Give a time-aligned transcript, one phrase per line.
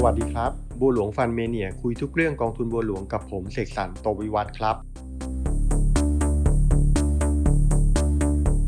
[0.00, 4.76] สวัสดีครับ บัวหลวงฟันเมเนียคุยทุกเรื่องกองทุนบัวหลวงกับผมเสกสรรโตวิวัฒครับ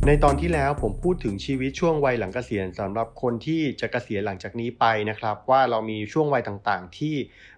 [0.07, 7.15] ในตอนที่แล้วผมพูดถึงชีวิตช่วงวัยหลังเกษียณสำหรับคนที่จะเกษียณหลังจากนี้ไปนะครับ ว่าเรามีช่วงวัยต่างๆ ที่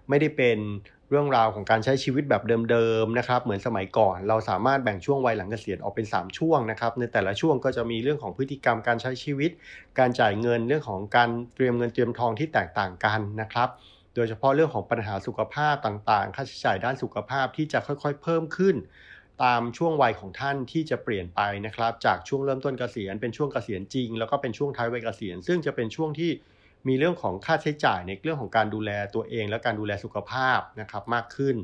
[0.09, 0.57] ไม่ได้เป็น
[1.13, 9.51] เรื่องราวของการใช้ชีวิตแบบเดิมๆนะครับเหมือนสมัยก่อน เราสามารถแบ่งช่วงวัยหลังเกษียณออกเป็น 3 ช่วงนะครับในแต่ละช่วงก็จะมีเรื่องของพฤติกรรมการใช้ชีวิต
[9.99, 13.69] การจ่ายเงินเรื่องของการเตรียมเงินเตรียมทองที่แตกต่างกันนะครับ
[14.15, 18.75] โดยเฉพาะเรื่องของปัญหาสุขภาพต่างๆ ค่าใช้จ่ายด้านสุขภาพที่จะค่อยๆ เพิ่มขึ้น
[19.43, 26.31] ตามช่วงวัยของท่านที่จะเปลี่ยนไปนะครับ จากช่วงเริ่มต้นเกษียณเป็นช่วงเกษียณจริง แล้วก็เป็นช่วงท้ายวัยเกษียณ ซึ่งจะเป็นช่วงที่
[26.87, 31.55] มีเรื่องของค่าใช้จ่ายในเรื่องของการดูแลตัวเอง และการดูแลสุขภาพนะครับมากขึ้น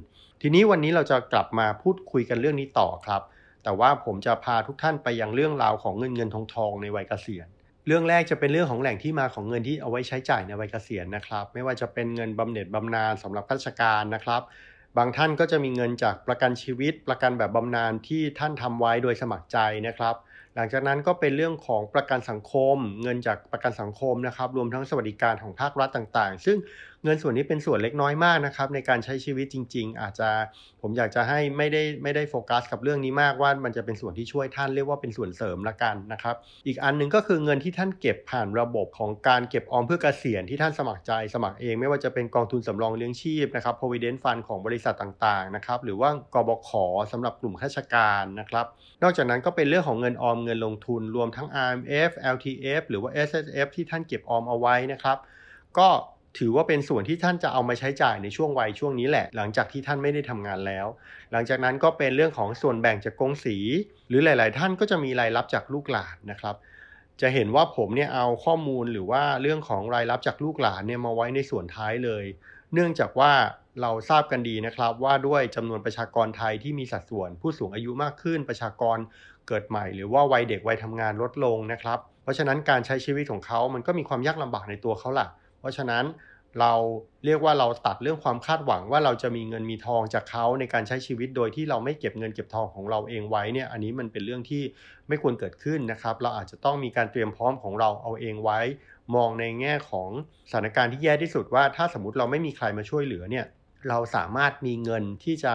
[0.41, 3.21] ทีนี้วันนี้เราจะกลับมาพูดคุยกันเรื่องนี้ต่อครับ
[3.63, 7.47] แต่ว่าผมจะพาทุกท่านไปยังเรื่องราวของเงินเงินทองทองในวัยเกษียณ
[7.87, 14.41] เรื่องแรกจะเป็นเรื่องของแหล่งที่มาของเงินที่เอาไว้ใช้จ่ายในวัยเกษียณนะครับ ไม่ว่าจะเป็นเงินบำเหน็จบำนาญสำหรับข้าราชการนะครับ
[14.97, 20.15] บางท่านก็จะมีเงินจากประกันชีวิต ประกันแบบบำนาญที่ท่านทำไว้โดยสมัครใจนะครับ
[20.59, 26.57] ลังจากนั้นก็เป็นเรื่องของประกันสังคม เงินจากประกันสังคมนะครับ รวมทั้งสวัสดิการของภาครัฐต่างๆ ซึ่ง
[27.03, 30.29] เงินส่วนนี้เป็นส่วนเล็กน้อยมากนะครับในการใช้ชีวิตจริง ๆ อาจจะ
[30.81, 36.35] ผมอยากจะให้ไม่ได้ไม่ได้โฟกัส กับเรื่องนี้มากว่ามันจะเป็นส่วนที่ช่วยท่านเรียกว่าเป็นส่วนเสริมละกันนะครับ
[36.67, 46.69] อีกอันหนึงก็คือเงินที่ท่านเก็บผ่านระบบของการเก็บออมเพื่อเกษียณที่ท่านสมัครใจสมัครเอง ไม่ว่าจะเป็นกองทุนสำรองเลี้ยงชีพนะครับ provident fund ของบริษัทต่างๆนะครับหรือว่ากบข
[47.11, 48.65] สำหรับกลุ่มข้าราชการนะครับ
[49.03, 55.17] นอกจากนั้นก็เป็นเรื่องของเงินออมเงินลงทุนรวมทั้ง RMF LTF หรือว่า SSF ที่ท่านเก็บออมเอาไว้นะครับ
[55.77, 55.89] ก็
[56.37, 60.87] ถือว่าเป็นส่วนที่ท่านจะเอามาใช้จ่ายในช่วงวัยช่วงนี้แหละ หลังจากที่ท่านไม่ได้ทำงานแล้ว
[61.31, 63.57] หลังจากนั้นก็เป็นเรื่องของส่วนแบ่งจากกงสี
[64.07, 66.55] หรือหลาย ๆ ท่านก็จะมีรายรับจากลูกหลานนะครับ
[67.21, 72.25] จะเห็นว่าผมเนี่ยเอาข้อมูลหรือว่าเรื่องของรายรับจากลูกหลานเนี่ยมาไว้ในส่วนท้ายเลย
[72.73, 73.31] เนื่องจากว่า
[73.81, 78.97] เราทราบกันดีนะครับว่าด้วยจำนวนประชากรไทยที่มีสัดส่วน ผู้สูงอายุมากขึ้นประชากร
[79.47, 85.27] เกิดใหม่ หรือว่าวัยเด็กวัยทำงานลดลงนะครับ เพราะฉะนั้นการใช้ชีวิตของเขามันก็มีความยากลำบากในตัวเขาล่ะ
[85.59, 86.05] เพราะฉะนั้น
[86.59, 86.73] เรา
[87.25, 94.63] เรียกว่าเราตัดเรื่องความคาดหวังว่าเราจะมีเงินมีทองจากเขาในการใช้ชีวิตโดยที่เราไม่เก็บเงินเก็บทองของเราเองไว้เนี่ยอันนี้มันเป็นเรื่องที่
[95.07, 98.59] ไม่ควรเกิดขึ้นนะครับ เราอาจจะต้องมีการเตรียมพร้อมของเราเอาเองไว้
[99.15, 100.09] มองในแง่ของ
[100.49, 103.45] สถานการณ์ที่แย่ที่สุดว่า ถ้าสมมติเราไม่มีใครมาช่วยเหลือเนี่ย
[103.89, 105.53] เราสามารถมีเงินที่จะ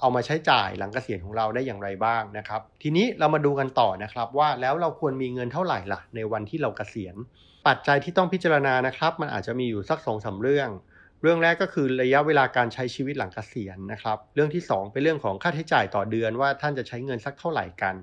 [0.00, 7.16] เอามาใช้จ่ายหลังเกษียณของเราได้อย่างไรบ้างนะครับ ทีนี้เรามาดูกันต่อนะครับว่าแล้วเราควรมีเงินเท่าไหร่ล่ะในวันที่เราเกษียณ
[7.68, 10.68] ปัจจัยที่ต้องพิจารณานะครับ มันอาจจะมีอยู่สักสองสาเรื่อง
[11.22, 17.94] เรื่องแรกก็คือระยะเวลาการใช้ชีวิตหลังเกษียณนะครับ เรื่องที่ 2 เป็นเรื่องของค่าใช้จ่ายต่อเดือนว่าท่านจะใช้เงินสักเท่าไหร่กัน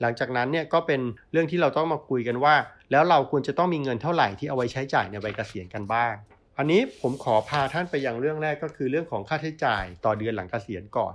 [0.00, 1.00] หลังจากนั้นเนี่ยก็เป็น
[1.32, 2.54] เรื่องที่เราต้องมาคุยกันว่า
[2.90, 6.14] แล้วเราควรจะต้องมีเงินเท่าไหร่ที่เอาไว้ใช้จ่ายในวัยเกษียณกันบ้าง
[6.58, 11.14] อันนี้ผมขอพาท่านไปยังเรื่องแรกก็คือเรื่องของค่าใช้จ่ายต่อเดือนหลังเกษียณก่อน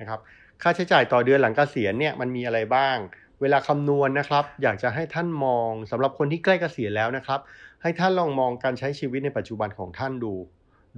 [0.00, 0.20] นะครับ
[0.62, 2.96] ค่าใช้จ่ายต่อเดือนหลังเกษียณเนี่ยมันมีอะไรบ้าง
[3.40, 7.40] เวลาคำนวณนะครับ อยากจะให้ท่านมองสำหรับคนที่ใกล้เกษียณแล้วนะครับ
[7.82, 10.34] ให้ท่านลองมองการใช้ชีวิตในปัจจุบันของท่านดู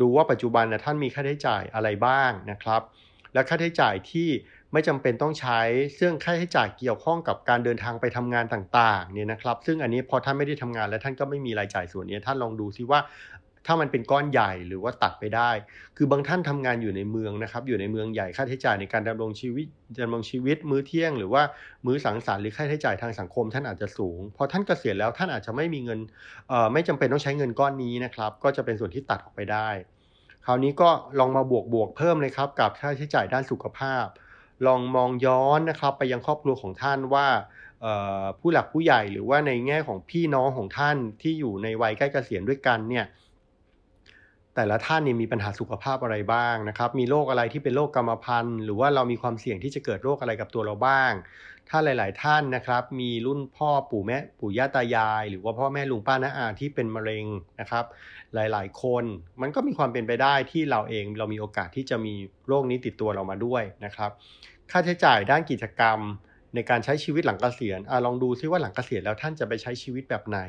[0.00, 2.80] ดูว่าปัจจุบันนะท่านมีค่าใช้จ่ายอะไรบ้างนะครับ
[3.34, 4.28] และค่าใช้จ่ายที่
[4.72, 5.60] ไม่จำเป็นต้องใช้
[5.98, 13.00] ซึ่งค่าใช้จ่ายเกี่ยวข้องกับการเดินทางไปทำงานต่างๆเนี่ยนะครับ ซึ่งอันนี้พอท่านไม่ได้ทำงานและท่านก็ไม่มีรายจ่ายส่วนนี้ท่านลองดูซิว่า
[13.66, 15.50] ถ้ามันเป็นก้อนใหญ่หรือว่าตัดไปได้
[15.96, 19.66] คือบางท่านทำงานอยู่ในเมืองนะครับ อยู่ในเมืองใหญ่ค่าใช้จ่ายในการดำรงชีวิต
[20.02, 21.42] ดำรงชีวิตมื้อเที่ยง หรือว่า
[21.86, 26.00] มื้อสังสรรค์หรือค่าใช้จ่ายทางสังคมท่านอาจจะสูง พอท่านเกษียณแล้วท่านอาจจะไม่มีเงิน
[26.72, 29.68] ไม่จำเป็นต้องใช้เงินก้อนนี้นะครับ ก็จะเป็นส่วนที่ตัดออกไปได้
[30.46, 34.06] คราวนี้ก็ลองมาบวกบวกเพิ่มเลยครับกับค่าใช้จ่ายด้านสุขภาพ
[34.66, 37.26] ลองมองย้อนนะครับไปยังครอบครัวของท่านว่า
[38.40, 43.04] ผู้หลักผู้ใหญ่หรือว่าในแง่ของพี่น้องของท่านที่อยู่ในวัยใกล้เกษียณด้วยกันเนี่ย
[44.56, 51.12] แต่ละท่านเนี่ยมีปัญหาสุขภาพอะไรบ้างนะครับ มีโรคอะไรที่เป็นโรคกรรมพันธุ์ หรือว่าเรามีความเสี่ยงที่จะเกิดโรคอะไรกับตัวเราบ้าง
[51.68, 57.26] ถ้าหลาย ๆ ท่านนะครับ มีรุ่นพ่อปู่แม่ปู่ย่าตายาย หรือว่าพ่อแม่ลุงป้าน้าอาที่เป็นมะเร็ง
[57.60, 57.84] นะครับ
[58.34, 59.04] หลาย ๆ คน
[59.40, 62.14] มันก็มีความเป็นไปได้ที่เราเองเรามีโอกาสที่จะมี
[62.48, 64.10] โรคนี้ติดตัวเรามาด้วยนะครับ
[64.70, 65.98] ค่าใช้จ่ายด้านกิจกรรม
[66.54, 70.40] ในการใช้ชีวิตหลังเกษียณอลองดูซิว่าหลังเกษียณแล้วท่านจะไปใช้ชีวิตแบบไหน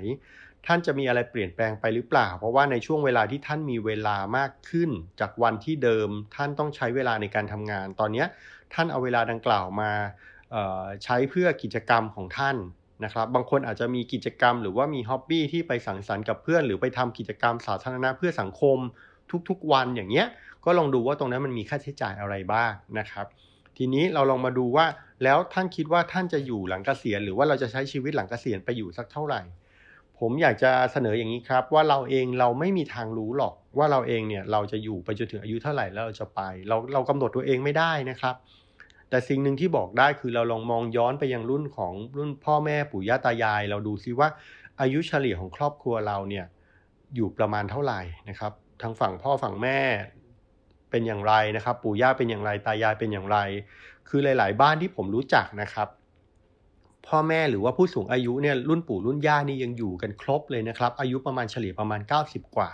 [0.65, 4.89] ท่านจะมีอะไรเปลี่ยนแปลงไปหรือเปล่า เพราะว่าในช่วงเวลาที่ท่านมีเวลามากขึ้น
[5.19, 8.25] จากวันที่เดิมท่านต้องใช้เวลาในการทำงาน ตอนนี้
[8.73, 9.91] ท่านเอาเวลาดังกล่าวมา
[11.03, 12.57] ใช้เพื่อกิจกรรมของท่าน
[13.05, 18.77] นะครับ บางคนอาจจะมีกิจกรรมหรือว่ามีฮ็อบบี้ที่ไปสังสรรค์กับเพื่อน หรือไปทำกิจกรรมสาธารณะเพื่อสังคม
[19.49, 20.27] ทุกๆวันอย่างเงี้ย
[20.65, 23.25] ก็ลองดูว่าตรงนั้นมันมีค่าใช้จ่ายอะไรบ้างนะครับ
[23.77, 24.85] ทีนี้เราลองมาดูว่า
[25.23, 29.41] แล้วท่านคิดว่าท่านจะอยู่หลังเกษียณหรือว่าเราจะใช้ชีวิตหลังเกษียณไปอยู่สักเท่าไหร่
[30.19, 38.35] ผมอยากจะเสนออย่างนี้ครับ ว่าเราเองเราไม่มีทางรู้หรอก ว่าเราเองเนี่ยเราจะอยู่ไปจนถึงอายุเท่าไหร่แล้วเราจะไป เราเรากำหนดตัวเองไม่ได้นะครับ
[39.09, 44.27] แต่สิ่งหนึ่งที่บอกได้คือเราลองมองย้อนไปยังรุ่นของรุ่นพ่อแม่ปู่ย่าตายาย เราดูซิว่า
[44.81, 46.45] อายุเฉลี่ยของครอบครัวเราเนี่ย
[47.15, 48.51] อยู่ประมาณเท่าไหร่นะครับ
[48.81, 49.79] ทางฝั่งพ่อฝั่งแม่
[50.89, 53.37] เป็นอย่างไรนะครับ ปู่ย่าเป็นอย่างไรตายายเป็นอย่างไร
[54.09, 55.87] คือหลาย ๆ บ้านที่ผมรู้จักนะครับ
[57.07, 62.69] พ่อแม่หรือว่าผู้สูงอายุเนี่ยรุ่นปู่รุ่นย่านี่ยังอยู่กันครบเลยนะครับ อายุประมาณเฉลี่ยประมาณ 90 กว่า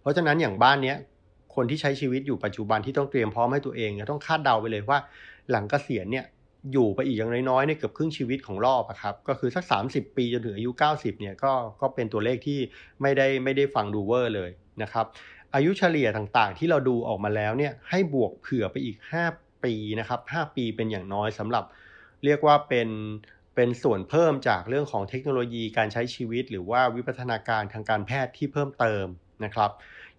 [0.00, 0.96] เพราะฉะนั้นอย่างบ้านเนี้ย
[1.54, 4.98] คนที่ใช้ชีวิตอยู่ปัจจุบันที่ต้องเตรียมพร้อมให้ตัวเองต้องคาดเดาไปเลยว่า
[5.50, 6.24] หลังเกษียณเนี่ย
[6.72, 12.58] อยู่ไปอีกอย่างน้อยๆเนี่ยเกือบครึ่งชีวิตของรอบอะครับก็คือสัก 30 ปีจนถึงอายุ 90เนี่ยก็ก็เป็นตัวเลขที่
[13.02, 14.50] ไม่ได้ไม่ได้ฟังดูเวอร์เลย
[14.82, 15.06] นะครับ
[15.54, 18.96] อายุเฉลี่ยต่างๆ ที่เราดูออกมาแล้วเนี่ยให้บวกเผื่อไปอีก
[19.30, 21.64] 5 ปีนะครับ5ปีเป็นอย่างน้อยสำหรับ
[22.24, 22.88] เรียกว่าเป็น
[23.54, 29.06] เป็นส่วนเพิ่มจากเรื่องของเทคโนโลยีการใช้ชีวิต หรือว่าวิพัฒนาการทางการแพทย์ที่เพิ่มเติม
[29.44, 29.70] นะครับ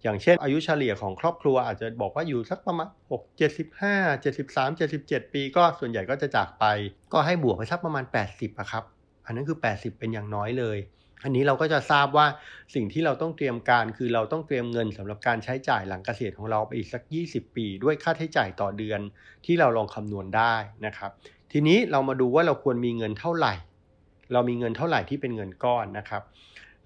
[0.02, 6.64] อย่างเช่น อายุเฉลี่ยของครอบครัวอาจจะบอกว่าอยู่สักประมาณ6 75 73 77 ปี ก็ส่วนใหญ่ก็จะจากไป
[7.12, 8.84] ก็ให้บวกไปสักประมาณ 80อะครับ
[9.26, 10.78] อันนั้นคือ 80 เป็นอย่างน้อยเลย
[11.24, 12.26] อันนี้เราก็จะทราบว่า
[12.74, 19.00] สิ่งที่เราต้องเตรียมการคือเราต้องเตรียมเงินสำหรับการใช้จ่ายหลังเกษียณของเราไปอีกสัก 20 ปี ด้วยค่าใช้จ่ายต่อเดือน
[19.46, 20.54] ที่เราลองคำนวณได้
[20.86, 21.10] นะครับ
[21.52, 23.54] ทีนี้เรามาดูว่าเราควรมีเงินเท่าไหร่
[24.32, 26.22] เรามีเงินเท่าไหร่ที่เป็นเงินก้อนนะครับ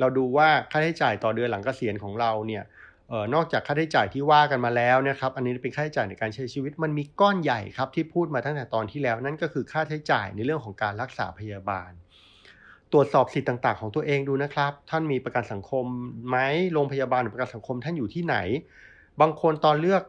[0.00, 2.62] เราดูว่าค่าใช้จ่ายต่อเดือนหลังเกษียณของเราเนี่ย
[3.12, 11.90] ออนอกจากค่าใช้จ่ายที่ว่ากันมาแล้วนะครับ อันนี้เป็นค่าใช้จ่ายในการใช้ชีวิต มันมีก้อนใหญ่ครับที่พูดมาตั้งแต่ตอนที่แล้ว นั่นก็คือค่าใช้จ่ายในเรื่องของการรักษาพยาบาล
[12.92, 15.84] ตรวจสอบสิทธิ์ต่าง ๆ ของตัวเองดูนะครับ ท่านมีประกันสังคม
[16.28, 16.36] ไหม
[16.72, 18.36] โรงพยาบาลหรือประกันสังคมท่านอยู่ที่ไหน
[19.20, 20.02] บางคนตอนเลือก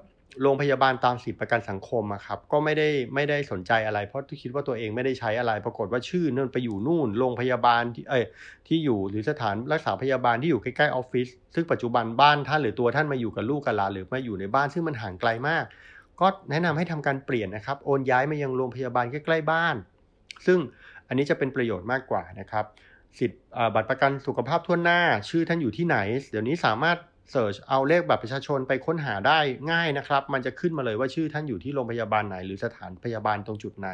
[0.44, 8.20] โรงพยาบาลตามสิทธิประกันสังคมอะครับก็ไม่ได้ไม่ได้สนใจอะไร เพราะคิดว่าตัวเองไม่ได้ใช้อะไร ปรากฏว่าชื่อนั่นไปอยู่นู่นโรงพยาบาลที่เอ้
[8.68, 15.64] ที่อยู่หรือสถานรักษาพยาบาลที่อยู่ใกล้ๆออฟฟิศซึ่งปัจจุบันบ้านท่านหรือตัวท่านมาอยู่กับลูกกับหลานหรือมาอยู่ในบ้านซึ่งมันห่างไกลมาก
[16.20, 19.76] ก็แนะนำให้ทำการเปลี่ยนนะครับโอนย้ายมายังโรงพยาบาลใกล้ๆบ้าน
[20.48, 20.60] ซึ่ง
[21.10, 22.66] อันนี้จะเป็นประโยชน์มากกว่านะครับ
[23.20, 23.42] สิทธิ์
[23.76, 25.98] บัตรประกันสุขภาพทั่วหน้า ชื่อท่านอยู่ที่ไหน
[26.32, 26.98] เดี๋ยวนี้สามารถ
[27.32, 29.40] เสิร์ชเอาเลขบัตรประชาชนไปค้นหาได้
[29.72, 33.90] ง่ายนะครับ มันจะขึ้นมาเลยว่าชื่อท่านอยู่ที่โรงพยาบาลไหน หรือสถานพยาบาลตรงจุดไหน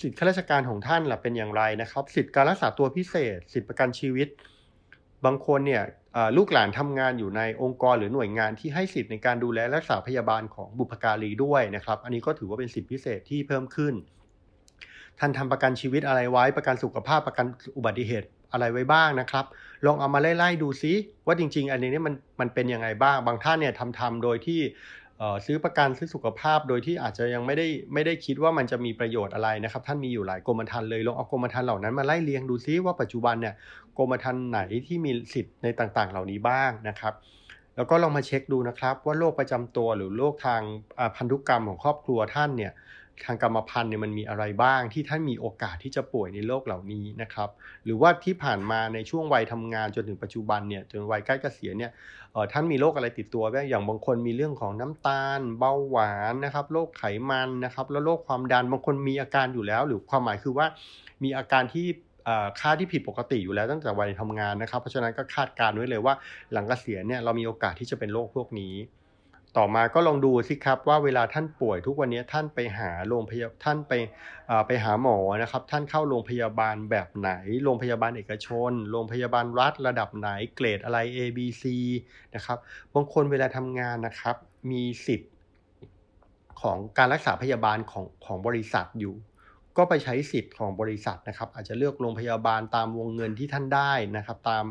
[0.00, 4.28] สิทธิข้าราชการของท่านล่ะเป็นอย่างไรนะครับ สิทธิการรักษาตัวพิเศษ สิทธิประกันชีวิต
[5.24, 5.82] บางคนเนี่ย
[6.36, 13.94] ลูกหลานทำงานอยู่ในองค์กรหรือหน่วยงานที่ให้สิทธิ์ในการดูแลรักษาพยาบาลของบุพการีด้วยนะครับ อันนี้ก็ถือว่าเป็นสิทธิพิเศษที่เพิ่มขึ้น
[15.20, 17.46] ท่านทำประกันชีวิตอะไรไว้ ประกันสุขภาพประกัน
[17.76, 19.44] อุบัติเหตุอะไรไว้บ้างนะครับ
[19.86, 20.92] ลองเอามาไล่ๆดูซิ
[21.26, 24.60] ว่าจริง ๆ อันนี้นี่มันมันเป็นยังไงบ้าง บางท่านเนี่ยทำทำโดยที่
[25.46, 33.54] ซื้อประกันซื้อสุขภาพโดยที่อาจจะยังไม่ได้ไม่ได้คิดว่ามันจะมีประโยชน์อะไรนะครับ ท่านมีอยู่หลายกรมธรรม์เลยลองเอากรมธรรม์เหล่านั้นมาไล่เรียงดูซิว่าปัจจุบันเนี่ย
[33.98, 37.14] กรมธรรม์ไหนที่มีสิทธิ์ในต่างๆ เหล่านี้บ้างนะครับ
[37.76, 40.62] แล้วก็ลองมาเช็คดูนะครับว่าโรคประจำตัวหรือโรคทาง
[41.16, 42.72] พันธุกรรมของครอบครัวท่านเนี่ย
[43.24, 47.48] ทางกรรมพันธุ์เนี่ยมันมีอะไรบ้างที่ท่านมีโอกาสที่จะป่วยในโรคเหล่านี้นะครับ
[47.84, 51.92] หรือว่าที่ผ่านมาในช่วงวัยทำงานจนถึงปัจจุบันเนี่ยจนวัยใกล้เกษียณเนี่ย
[52.52, 60.66] ท่านมีโรคอะไรติดตัวบ้างอย่างบางคนมีเรื่องของน้ำตาล เบาหวานนะครับโรคไขมันนะครับแล้วโรคความดันบางคนมีอาการอยู่แล้ว หรือความหมายคือว่า
[61.24, 61.86] มีอาการที่
[62.60, 66.14] ค่าที่ผิดปกติอยู่แล้วตั้งแต่วัยทำงานนะครับ เพราะฉะนั้นก็คาดการไว้เลยว่า
[66.52, 68.74] หลังเกษียณเนี่ยเรามีโอกาสที่จะเป็นโรคพวกนี้
[69.60, 73.92] ต่อมาก็ลองดูสิครับว่าเวลาท่านป่วยทุกวันนี้ท่านไปหาโรงพยาท่านไป
[74.66, 77.30] ไปหาหมอนะครับ ท่านเข้าโรงพยาบาลแบบไหน
[77.64, 81.64] โรงพยาบาลเอกชน โรงพยาบาลรัฐระดับไหนเกรดอะไร A B C
[82.34, 82.58] นะครับ
[82.94, 84.36] บางคนเวลาทำงานนะครับ
[84.70, 85.32] มีสิทธิ์
[86.60, 89.14] ของการรักษาพยาบาลของของบริษัทอยู่
[89.76, 94.64] ก็ไปใช้สิทธิ์ของบริษัทนะครับ อาจจะเลือกโรงพยาบาลตามวงเงินที่ท่านได้นะครับ ตาม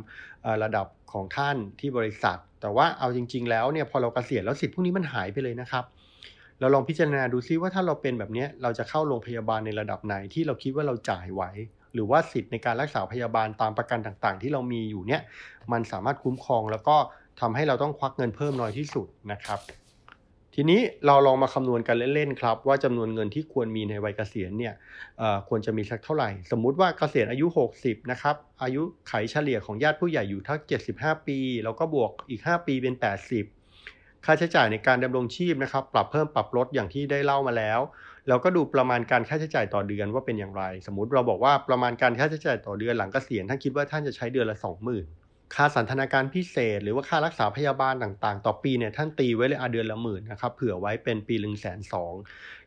[0.63, 5.83] ระดับของท่านที่บริษัท แต่ว่าเอาจริง ๆ แล้วเนี่ยพอเราเกษียณแล้วสิทธิ์พวกนี้มันหายไปเลยนะครับ
[6.59, 11.43] เราลองพิจารณาดูซิว่าถ้าเราเป็นแบบนี้เราจะเข้าโรงพยาบาลในระดับไหนที่เราคิดว่าเราจ่ายไหว
[11.93, 15.21] หรือว่าสิทธิ์ในการรักษาพยาบาลตามประกันต่างๆ ที่เรามีอยู่เนี่ย
[15.71, 16.97] มันสามารถคุ้มครองแล้วก็
[17.41, 19.59] ทำให้เราต้องควักเงินเพิ่มน้อยที่สุดนะครับ
[20.57, 24.73] ทีนี้เราลองมาคำนวณกันเล่นๆครับ ว่าจำนวนเงินที่ควรมีในวัยเกษียณเนี่ย
[25.49, 27.47] ควรจะมีสักเท่าไหร่ สมมุติว่าเกษียณอายุ
[27.79, 30.59] 60 นะครับ อายุไขเฉลี่ยของญาติผู้ใหญ่อยู่ทั้ง
[30.93, 32.95] 75 ปี แล้วก็บวกอีก 5 ปีเป็น
[33.59, 37.79] 80 ค่าใช้จ่ายในการดำรงชีพนะครับ ปรับเพิ่มปรับลดอย่างที่ได้เล่ามาแล้ว
[38.27, 52.13] เราก็ดูประมาณการค่าใช้จ่ายต่อเดือนว่าเป็นอย่างไร สมมติเราบอกว่าประมาณการค่าใช้จ่ายต่อเดือนหลังเกษียณท่านคิดว่าท่านจะใช้เดือนละ 20,000 ค่าสันทนาการพิเศษ หรือว่าค่ารักษาพยาบาลต่างๆ ต่อปีเนี่ยท่านตีไว้เลยอาเดือนละหมื่นนะครับเผื่อไว้เป็นปีหนึ่งแสนสอง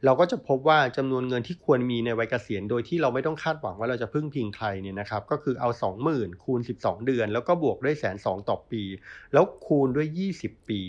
[0.05, 5.69] เราก็จะพบว่าจำนวนเงินที่ควรมีในวัยเกษียณโดยที่เราไม่ต้องคาดหวังว่าเราจะพึ่งพิงใครเนี่ยนะครับก็คือเอา
[6.07, 8.83] 20,000 คูณ 12 เดือน แล้วก็บวกด้วยแสนสองต่อปี
[9.33, 10.09] แล้วคูณด้วย
[10.41, 10.83] 20 ปี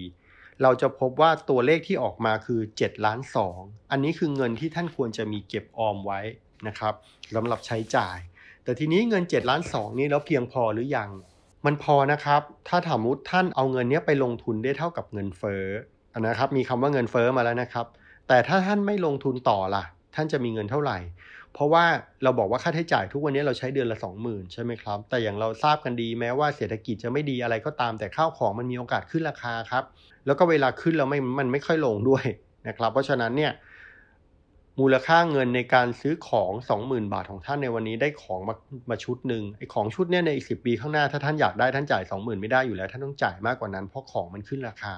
[0.63, 3.19] เราจะพบว่าตัวเลขที่ออกมาคือ7ล้าน
[3.55, 6.21] 2อันนี้คือเงินที่ท่านควรจะมีเก็บออมไว้
[6.67, 6.93] นะครับ
[7.35, 8.17] สำหรับใช้จ่าย
[8.63, 11.09] แต่ทีนี้เงิน7ล้าน2นี่แล้วเพียงพอหรือยัง
[11.65, 15.65] มันพอนะครับ ถ้าถามุติท่านเอาเงินนี้ไปลงทุนได้เท่ากับเงินเฟ้อ
[16.19, 17.85] นะครับ มีคำว่าเงินเฟ้อมาแล้วนะครับ
[18.27, 19.83] แต่ถ้าท่านไม่ลงทุนต่อล่ะ
[20.15, 20.97] ท่านจะมีเงินเท่าไหร่
[21.53, 21.85] เพราะว่า
[22.23, 29.83] เราบอกว่าค่าใช้จ่ายทุกวันนี้เราใช้เดือนละ 20,000 ใช่ไหมครับ แต่อย่างเราทราบกันดีแม้ว่าเศรษฐกิจจะไม่ดีอะไรก็ตามแต่ข้าวของมันมีโอกาสขึ้นราคาครับ
[30.25, 32.25] แล้วก็เวลาขึ้นแล้วไม่ มันไม่ค่อยลงด้วย
[32.67, 33.51] นะครับ เพราะฉะนั้นเนี่ย
[34.79, 38.55] มูลค่าเงินในการซื้อของ 20,000 บาทของท่านในวันนี้ได้ของมา
[38.89, 44.95] มาชุดหนึ่งไอ้ของชุดเนี้ยในอีกสิปีข้างหน้าถ้าท่านอยากได้ท่านจ่าย 20,000 ไม่ได้อยู่แล้ว ท่านต้องจ่ายมากกว่านั้นเพราะของมันขึ้นราคา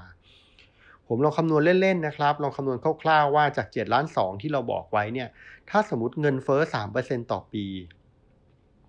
[1.07, 5.27] ผมลองคำนวณเล่นๆนะครับลองคำนวณคร่าวๆว่าจาก7ล้าน2ที่เราบอกไว้เนี่ย
[5.69, 6.61] ถ้าสมมติเงินเฟ้อ
[6.97, 7.65] 3%ต่อปี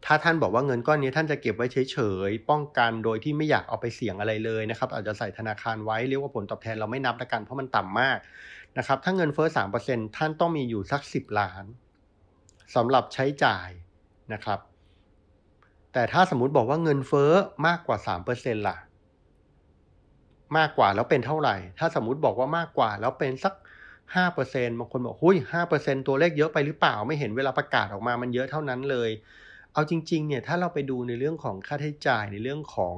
[0.07, 8.19] ถ้าท่านบอกว่าเงินก้อนนี้ท่านจะเก็บไว้เฉยๆป้องกันโดยที่ไม่อยากเอาไปเสี่ยงอะไรเลยนะครับอาจจะใส่ธนาคารไว้เรียกว่าผลตอบแทนเราไม่นับละกันเพราะมันต่ำมาก
[8.79, 9.49] นะครับ ถ้าเงินเฟ้อ
[9.83, 11.65] 3%ท่านต้องมีอยู่สัก10ล้าน
[12.75, 13.69] สำหรับใช้จ่าย
[14.33, 14.61] นะครับ
[15.93, 17.33] แต่ถ้าสมมุติบอกว่าเงินเฟ้อ
[17.67, 17.99] มากกว่า
[18.33, 18.77] 3%ล่ะ
[20.57, 23.55] มากกว่าแล้วเป็นเท่าไหร่ ถ้าสมมติบอกว่ามากกว่าแล้วเป็นสัก
[24.17, 25.37] 5%บางคนบอกหุ้ย
[25.73, 29.11] 5%ตัวเลขเยอะไปหรือเปล่า ไม่เห็นเวลาประกาศออกมามันเยอะเท่านั้นเลย
[29.73, 32.97] เอาจริงๆ เนี่ย ถ้าเราไปดูในเรื่องของค่าใช้จ่ายในเรื่องของ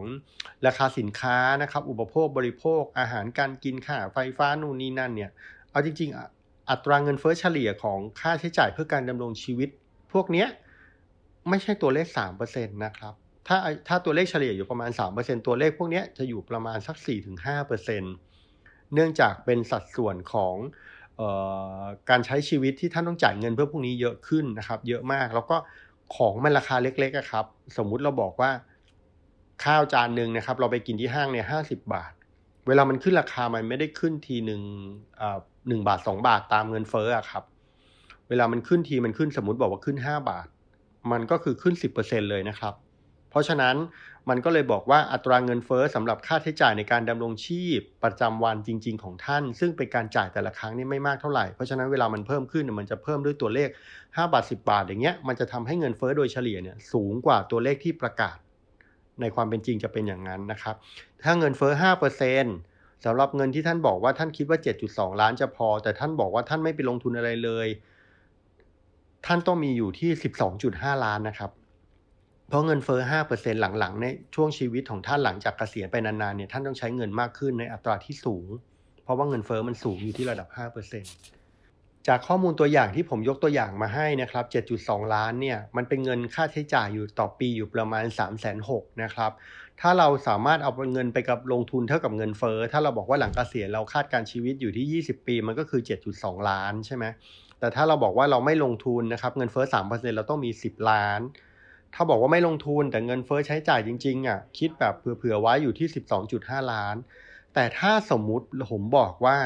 [0.67, 5.31] ราคาสินค้านะครับ อุปโภคบริโภค อาหารการกินค่าไฟฟ้านู่นนี่นั่นเนี่ย
[5.75, 9.69] เอาจริง ๆ อัตราเงินเฟ้อเฉลี่ยของค่าใช้จ่ายเพื่อการดำรงชีวิต
[10.13, 10.47] พวกนี้
[11.49, 12.07] ไม่ใช่ตัวเลข
[12.41, 13.15] 3%นะครับ
[13.49, 13.57] ถ้า
[13.89, 16.97] ถ้าตัวเลขเฉลี่ยอยู่ประมาณ 3%ตัวเลขพวกนี้จะอยู่ประมาณสัก
[17.57, 20.55] 4-5%เนื่องจากเป็นสัดส่วนของ
[21.21, 21.23] อ
[21.81, 25.57] อการใช้ชีวิตที่ท่านต้องจ่ายเงินเพื่อพวกนี้เยอะขึ้นนะครับ เยอะมากแล้วก็
[26.17, 28.51] ของมันราคาเล็กๆครับ สมมุติเราบอกว่า
[29.65, 32.13] ข้าวจานหนึ่งนะครับ เราไปกินที่ห้างเนี่ยห้าสิบบาท
[32.69, 34.61] เวลามันขึ้นราคามันไม่ได้ขึ้นทีหนึ่ง
[35.69, 37.45] หนึ่งบาทสองบาทตามเงินเฟ้ออะครับ
[38.29, 40.47] เวลามันขึ้นทีมันขึ้นสมมติบอกว่าขึ้นห้าบาท
[41.13, 42.75] มันก็คือขึ้นสิบเปอร์เซ็นเลยนะครับ
[43.31, 43.77] เพราะฉะนั้น
[44.29, 53.69] มันก็เลยบอกว่าอัตราเงินเฟ้อสำหรับค่าใช้จ่ายในการดำรงชีพประจำวันจริง ๆ ของท่าน ซึ่งเป็นการจ่ายแต่ละครั้งนี่ไม่มากเท่าไหร่ เพราะฉะนั้นเวลามันเพิ่มขึ้นมันจะเพิ่มด้วยตัวเลข
[54.01, 58.37] 5 บาท 10 บาทอย่างเงี้ยมันจะทำให้เงินเฟ้อโดยเฉลี่ยเนี่ยสูงกว่าตัวเลขที่ประกาศ
[59.21, 60.77] ในความเป็นจริงจะเป็นอย่างนั้นนะครับ
[61.23, 64.59] ถ้าเงินเฟ้อ5%เสำหรับเงินที่ท่านบอกว่าท่านคิดว่า
[64.89, 67.69] 7.2 ล้านจะพอ แต่ท่านบอกว่าท่านไม่ไปลงทุนอะไรเลย
[69.27, 70.11] ท่านต้องมีอยู่ที่
[70.57, 71.51] 12.5 ล้านนะครับ
[72.49, 78.47] เพราะเงินเฟ้อ5%หลังๆ ในช่วงชีวิตของท่านหลังจากเกษียณไปนานๆเนี่ยท่านต้องใช้เงินมากขึ้นในอัตราที่สูง
[79.05, 81.44] เพราะว่าเงินเฟ้อมันสูงอยู่ที่ระดับ 5%
[82.09, 84.45] จากข้อมูลตัวอย่างที่ผมยกตัวอย่างมาให้นะครับ
[84.79, 89.31] 7.2 ล้านเนี่ย มันเป็นเงินค่าใช้จ่ายอยู่ต่อปีอยู่ประมาณ 3 6 0 0 0นะครับ
[89.81, 95.81] ถ้าเราสามารถเอาเงินไปกับลงทุนเท่ากับเงินเฟ้อ ถ้าเราบอกว่าหลังเกษียณเราคาดการชีวิตอยู่ที่ 20 ปี มันก็คือ
[96.15, 97.05] 7.2 ล้านใช่ไหม
[97.59, 101.21] แต่ถ้าเราบอกว่าเราไม่ลงทุนนะครับ เงินเฟ้อ3%เราต้องมี 10 ล้าน
[101.95, 106.97] ถ้าบอกว่าไม่ลงทุนแต่เงินเฟ้อใช้จ่ายจริงๆอะ คิดแบบเผื่อๆไว้อยู่ที่ 12.5 ล้าน
[107.55, 109.39] แต่ถ้าสมมุติผมบอกว่า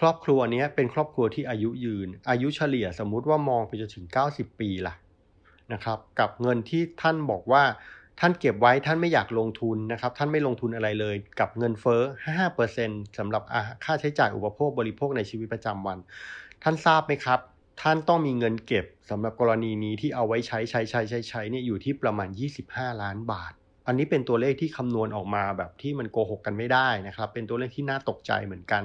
[0.00, 4.94] ครอบครัวนี้เป็นครอบครัวที่อายุยืน อายุเฉลี่ยสมมุติว่ามองไปจนถึง 90 ปีล่ะ
[5.72, 7.62] นะครับ กับเงินที่ท่านบอกว่า
[8.20, 12.02] ท่านเก็บไว้ท่านไม่อยากลงทุนนะครับ ท่านไม่ลงทุนอะไรเลย กับเงินเฟ้อ
[12.60, 13.42] 5%สำหรับ
[13.84, 15.98] ค่าใช้จ่ายอุปโภคบริโภคในชีวิตประจำวัน
[16.62, 17.40] ท่านทราบไหมครับ
[17.82, 22.28] ท่านต้องมีเงินเก็บสำหรับกรณีนี้ที่เอาไว้ใช้ใช้ใช้ใช้ใช้เนี่ยอยู่ที่ประมาณ
[22.66, 23.52] 25 ล้านบาท
[23.86, 28.84] อันนี้เป็นตัวเลขที่คำนวณออกมาแบบที่มันโกหกกันไม่ได้นะครับ เป็นตัวเลขที่น่าตกใจเหมือนกัน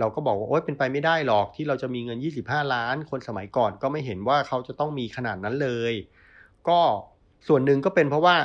[0.00, 5.94] เราก็บอกว่าโอ๊ยเป็นไปไม่ได้หรอกที่เราจะมีเงิน 25 ล้าน คนสมัยก่อนก็ไม่เห็นว่าเขาจะต้องมีขนาดนั้นเลย
[6.68, 6.80] ก็
[7.48, 8.36] ส่วนหนึ่งก็เป็นเพราะว่า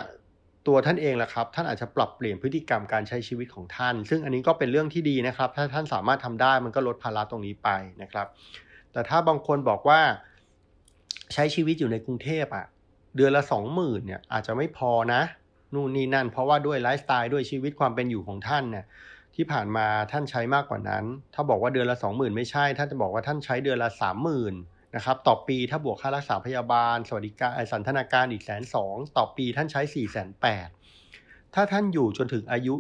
[0.68, 7.70] ตัวท่านเองแหละครับ ท่านอาจจะปรับเปลี่ยนพฤติกรรมการใช้ชีวิตของท่าน ซึ่งอันนี้ก็เป็นเรื่องที่ดีนะครับ ถ้าท่านสามารถทำได้มันก็ลดภาระตรงนี้ไป
[8.02, 8.28] นะครับ
[8.92, 10.02] แต่ถ้าบางคนบอกว่า
[11.34, 12.66] ใช้ชีวิตอยู่ในกรุงเทพอะ่ะ
[13.16, 15.22] เดือนละสองหมื่นเนี่ยอาจจะไม่พอนะ
[15.74, 18.86] นู่นนี่นั่น เพราะว่าด้วยไลฟ์สไตล์ด้วยชีวิตความเป็นอยู่ของท่านเนี่ย
[19.36, 24.54] ที่ผ่านมาท่านใช้มากกว่านั้น ถ้าบอกว่าเดือนละสองหมื่นไม่ใช่ ท่านจะบอกว่าท่านใช้เดือนละสามหมื่น
[24.96, 30.68] นะครับต่อปีถ้าบวกค่ารักษาพยาบาล สวัสดิการสันทนาการอีกแสนสองต่อปีท่านใช้4ี่แสนแปด
[31.54, 32.76] ถ้าท่านอยู่จนถึงอายุ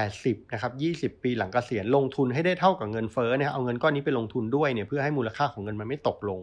[0.00, 0.72] 80นะครับ
[1.16, 6.40] 20 ปีหลังเกษียณลงทุนให้ได้เท่ากับเงินเฟ้อเนี่ยเอาเงินก้อนนี้ไปลงทุนด้วยเนี่ยเพื่อให้มูลค่าของเงินมันไม่ตกลง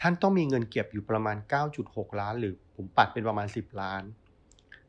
[0.00, 1.36] ท่านต้องมีเงินเก็บอยู่ประมาณ
[1.78, 4.02] 9.6 ล้าน หรือผมปัดเป็นประมาณ 10 ล้าน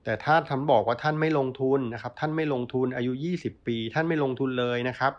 [0.08, 5.12] แต่ถ้าท่านบอกว่าท่านไม่ลงทุนนะครับ ท่านไม่ลงทุนอายุ 20 ปี ท่านไม่ลงทุนเลยนะครับ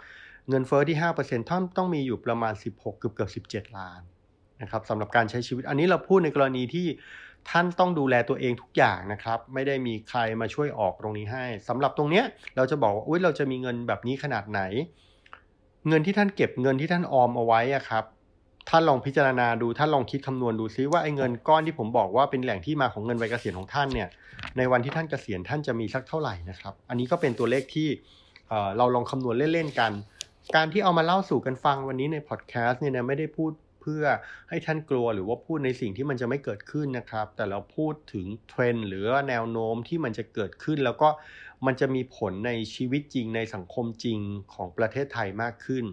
[0.49, 4.01] เงินเฟอ้อที่ 5%ท่านต้องมีอยู่ประมาณ 16 เกือบเกือบ17 ล้าน
[4.63, 6.87] นะครับสำหรับการใช้ชีวิต อันนี้เราพูดในกรณีที่
[7.51, 12.25] ท่านต้องดูแลตัวเองทุกอย่างนะครับ ไม่ได้มีใครมาช่วยออกตรงนี้ให้สำหรับตรงเนี้ย
[12.57, 14.61] เราจะบอกว่าอุ้ยเราจะมีเงินแบบนี้ขนาดไหน
[15.89, 18.05] เงินที่ท่านเก็บเงินที่ท่านออมเอาไว้อะครับ
[18.69, 24.09] ท่านลองพิจารณาดูท่านลองคิดคำนวณดูซิว่าไอ้เงินก้อนที่ผมบอกว่าเป็นแหล่งที่มาของเงินวัยเกษียณของท่านเนี่ย
[24.57, 27.89] ในวันที่ท่านเกษียณท่านจะมีสักเท่าไหร่นะครับ อันนี้ก็เป็นตัวเลขที่
[28.77, 29.93] เราลองคำนวณเล่นๆกัน
[30.57, 34.05] การที่เอามาเล่าสู่กันฟังวันนี้ในพอดแคสต์เนี่ยไม่ได้พูดเพื่อ
[34.49, 41.09] ให้ท่านกลัวหรือว่าพูดในสิ่งที่มันจะไม่เกิดขึ้นนะครับ แต่เราพูดถึงเทรนด์หรือแนวโน้มที่มันจะเกิดขึ้น แล้วก็
[41.67, 44.19] มันจะมีผลในชีวิตจริงในสังคมจริง
[44.55, 45.85] ของประเทศไทยมากขึ้น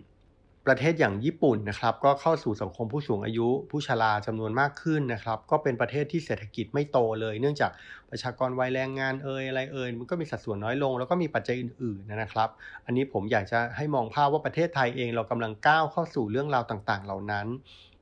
[0.68, 7.72] ประเทศอย่างญี่ปุ่นนะครับก็เข้าสู่สังคมผู้สูงอายุ ผู้ชราจำนวนมากขึ้นนะครับ ก็เป็นประเทศที่เศรษฐกิจไม่โตเลย เนื่องจาก
[8.10, 12.50] ประชากรวัยแรงงานเอ่ยอะไรเอ่ยมันก็มีสัดส่วนน้อยลง แล้วก็มีปัจจัยอื่นๆนะครับ
[12.86, 17.48] อันนี้ผมอยากจะให้มองภาพว่าประเทศไทยเองเรากำลังก้าวเข้าสู่เรื่องราวต่างๆ เหล่านั้น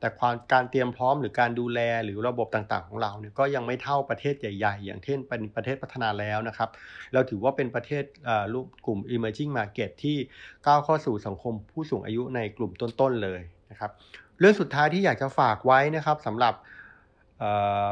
[0.04, 6.70] แต่ความการเตรียมพร้อมหรือการดูแลหรือระบบต่างๆ ของเราเนี่ยก็ยังไม่เท่าประเทศใหญ่ ๆ อย่างเช่นเป็นประเทศพัฒนาแล้วนะครับ
[7.14, 8.04] เราถือว่าเป็นประเทศ
[8.54, 10.18] รูปกลุ่ม emerging market ที่
[10.66, 13.42] ก้าวเข้าสู่สังคมผู้สูงอายุในกลุ่มต้นๆเลย
[13.72, 13.92] นะครับ
[14.40, 16.56] เรื่องสุดท้ายที่อยากจะฝากไว้นะครับสำหรับ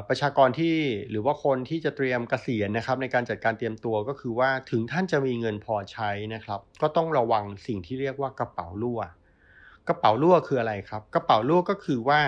[0.09, 0.75] ประชากรที่
[1.09, 9.01] หรือว่าคนที่จะเตรียมกเกษียณนะครับ ในการจัดการเตรียมตัวก็คือว่าถึงท่านจะมีเงินพอใช้นะครับ ก็ต้องระวังสิ่งที่เรียกว่ากระเป๋ารั่ว
[9.87, 12.21] กระเป๋ารั่วคืออะไรครับ กระเป๋ารั่วก็คือว่า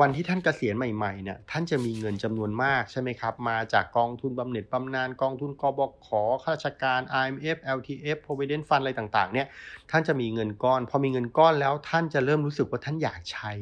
[0.00, 6.08] วันที่ท่านเกษียณใหม่ๆเนี่ยท่านจะมีเงินจำนวนมากใช่ไหมครับ มาจากกองทุนบำเหน็จบำนาญกองทุนกบข
[6.42, 9.46] ข้าราชการ IMF LTF Provident Fund อะไรต่างๆเนี่ย
[9.90, 13.52] ท่านจะมีเงินก้อนพอมีเงินก้อนแล้วท่านจะเริ่มรู้สึกว่าท่านอยากใช้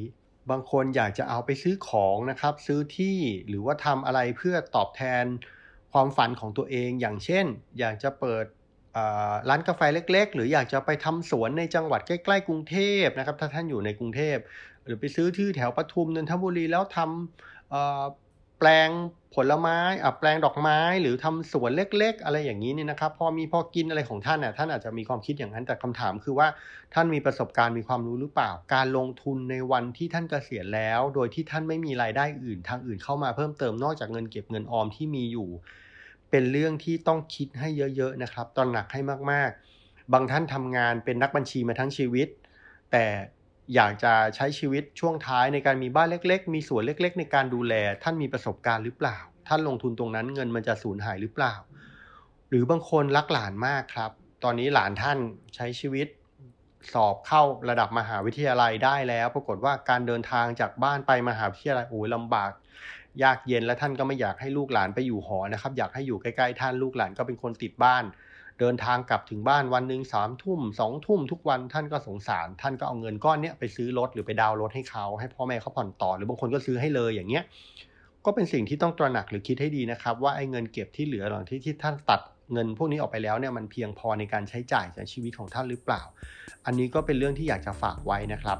[0.50, 3.18] บางคนอยากจะเอาไปซื้อของนะครับ ซื้อที่
[3.48, 5.24] หรือว่าทำอะไรเพื่อตอบแทน
[5.92, 7.46] ความฝันของตัวเอง อย่างเช่น
[7.78, 8.44] อยากจะเปิด
[9.48, 14.36] ร้านกาแฟเล็ก ๆ หรืออยากจะไปทำสวนในจังหวัดใกล้ๆกรุงเทพนะครับ ถ้าท่านอยู่ในกรุงเทพ
[14.84, 18.90] หรือไปซื้อที่แถวปทุมนนทบุรีแล้วทำแปลง
[19.34, 19.78] ผลไม้
[20.20, 26.48] แปลงดอกไม้หรือทำสวนเล็ก ๆ อะไรอย่างนี้เนี่ยนะครับ พอมีพอกินอะไรของท่านน่ยท่านอาจจะมีความคิดอย่างนั้นแต่คำถามคือว่า
[26.94, 35.48] ท่านมีประสบการณ์มีความรู้หรือเปล่า การลงทุนในวันที่ท่านเกษียณแล้ว โดยที่ท่านไม่มีรายได้อื่นทางอื่นเข้ามาเพิ่มเติมนอกจากเงินเก็บเงินออมที่มีอยู่
[36.30, 39.00] เป็นเรื่องที่ต้องคิดให้เยอะๆนะครับ ตอนหนักให้
[39.32, 42.28] มากๆ บางท่านทำงานเป็นนักบัญชีมาทั้งชีวิต
[42.92, 43.04] แต่
[43.74, 51.54] อยากจะใช้ชีวิตช่วงท้ายในการมีบ้านเล็ก ๆ มีสวนเล็ก ๆ ในการดูแล ท่านมีประสบการณ์หรือเปล่า ท่านลงทุนตรงนั้นเงินมันจะสูญหายหรือเปล่า
[52.48, 54.10] หรือบางคนรักหลานมากครับ
[54.44, 55.18] ตอนนี้หลานท่าน
[55.54, 56.08] ใช้ชีวิต
[56.92, 62.50] สอบเข้าระดับมหาวิทยาลัยได้แล้ว ปรากฏว่าการเดินทางจากบ้านไปมหาวิทยาลัยโอ้ยลำบาก
[63.22, 68.04] ยากเย็นและท่านก็ไม่อยากให้ลูกหลานไปอยู่หอนะครับ อยากให้อยู่ใกล้ๆท่านลูกหลานก็เป็นคนติดบ้าน
[68.60, 77.44] เดินทางกลับถึงบ้านวันหนึ่งสามทุ่มสองทุ่มทุกวันท่านก็สงสาร ท่านก็เอาเงินก้อนนี้ไปซื้อรถหรือไปดาวรถให้เขา ให้พ่อแม่เขาผ่อนต่อ หรือบางคนก็ซื้อให้เลยอย่างเงี้ย
[78.24, 82.20] ก็เป็นสิ่งที่ต้องตระหนักหรือคิดให้ดีนะครับ ว่าไอ้เงินเก็บที่เหลือหลังที่ที่ท่านตัด
[82.52, 86.02] เงินพวกนี้ออกไปแล้วเนี่ยมันเพียงพอในการใช้จ่ายในชีวิตของท่านหรือเปล่า
[86.66, 88.58] อันนี้ก็เป็นเรื่องที่อยากจะฝากไว้นะครับ